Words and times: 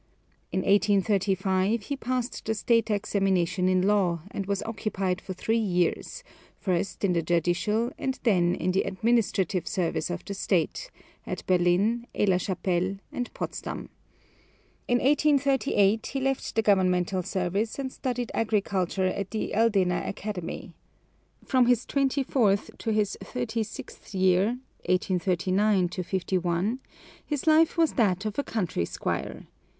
In 0.51 0.61
1835 0.61 1.83
he 1.83 1.95
passed 1.95 2.43
the 2.45 2.55
State 2.55 2.89
examination 2.89 3.69
in 3.69 3.83
law, 3.83 4.21
and 4.31 4.47
was 4.47 4.63
occupied 4.63 5.21
for 5.21 5.33
three 5.33 5.59
years, 5.59 6.23
first 6.57 7.03
in 7.05 7.13
the 7.13 7.21
judicial 7.21 7.91
and 7.99 8.19
then 8.23 8.55
in 8.55 8.71
the 8.71 8.81
administrative 8.81 9.67
service 9.67 10.09
of 10.09 10.25
the 10.25 10.33
State, 10.33 10.89
at 11.27 11.45
Berlin, 11.45 12.07
Aix 12.15 12.27
la 12.31 12.37
Chapelle, 12.37 12.97
and 13.11 13.31
Potsdam. 13.35 13.89
In 14.87 14.97
1838 14.97 16.07
he 16.07 16.19
left 16.19 16.55
the 16.55 16.63
governmental 16.63 17.21
service 17.21 17.77
and 17.77 17.93
studied 17.93 18.31
agriculture 18.33 19.05
at 19.05 19.29
the 19.29 19.53
Eldena 19.53 20.07
Academy. 20.09 20.73
From 21.45 21.67
his 21.67 21.85
twenty 21.85 22.23
fourth 22.23 22.75
to 22.79 22.91
his 22.91 23.19
thirty 23.23 23.61
sixth 23.61 24.15
year 24.15 24.57
(1839 24.87 25.89
51) 25.89 26.79
his 27.23 27.45
life 27.45 27.77
was 27.77 27.93
that 27.93 28.25
of 28.25 28.39
a 28.39 28.43
country 28.43 28.85
squire. 28.85 29.45